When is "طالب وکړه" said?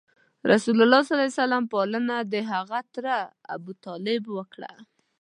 3.85-4.71